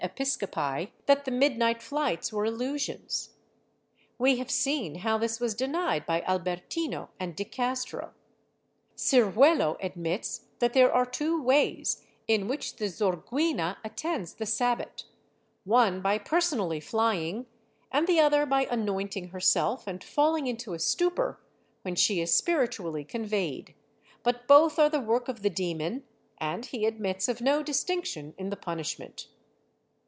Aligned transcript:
Episcopi 0.03 0.91
that 1.05 1.25
the 1.25 1.31
midnight 1.31 1.79
flights 1.79 2.33
were 2.33 2.43
illusions. 2.43 3.35
We 4.17 4.37
have 4.37 4.49
seen 4.49 4.95
how 4.95 5.19
this 5.19 5.39
was 5.39 5.53
denied 5.53 6.07
by 6.07 6.21
Albertino 6.21 7.09
and 7.19 7.35
de 7.35 7.45
Castro. 7.45 8.15
Ciruelo 8.97 9.77
admits 9.79 10.45
that 10.57 10.73
there 10.73 10.91
are 10.91 11.05
two 11.05 11.39
waj^s 11.43 12.01
in 12.27 12.47
which 12.47 12.77
the 12.77 12.85
Xorguina 12.85 13.77
attends 13.83 14.33
the 14.33 14.47
Sabbat, 14.47 15.03
one 15.65 16.01
by 16.01 16.17
personally 16.17 16.79
flying, 16.79 17.45
and 17.91 18.07
the 18.07 18.19
other 18.19 18.47
by 18.47 18.65
anointing 18.71 19.27
herself 19.27 19.85
and 19.85 20.03
falling 20.03 20.47
into 20.47 20.73
a 20.73 20.79
stupor, 20.79 21.39
when 21.83 21.93
she 21.93 22.19
is 22.21 22.33
spiritually 22.33 23.05
conveyed, 23.05 23.75
but 24.23 24.47
both 24.47 24.79
are 24.79 24.89
the 24.89 24.99
work 24.99 25.27
of 25.27 25.43
the 25.43 25.51
demon 25.51 26.03
and 26.39 26.65
he 26.65 26.87
admits 26.87 27.27
of 27.27 27.39
no 27.39 27.61
distinction 27.61 28.33
in 28.39 28.49
the 28.49 28.57
punishment. 28.57 29.27